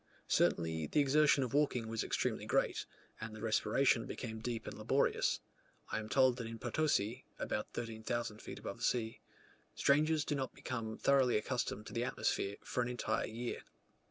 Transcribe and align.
Certainly 0.27 0.87
the 0.87 0.99
exertion 0.99 1.43
of 1.43 1.53
walking 1.53 1.87
was 1.87 2.03
extremely 2.03 2.47
great, 2.47 2.87
and 3.19 3.35
the 3.35 3.41
respiration 3.43 4.07
became 4.07 4.39
deep 4.39 4.65
and 4.65 4.75
laborious: 4.75 5.41
I 5.91 5.99
am 5.99 6.09
told 6.09 6.37
that 6.37 6.47
in 6.47 6.57
Potosi 6.57 7.27
(about 7.37 7.71
13,000 7.73 8.41
feet 8.41 8.57
above 8.57 8.77
the 8.77 8.83
sea) 8.83 9.19
strangers 9.75 10.25
do 10.25 10.33
not 10.33 10.55
become 10.55 10.97
thoroughly 10.97 11.37
accustomed 11.37 11.85
to 11.85 11.93
the 11.93 12.03
atmosphere 12.03 12.55
for 12.63 12.81
an 12.81 12.89
entire 12.89 13.27
year. 13.27 13.61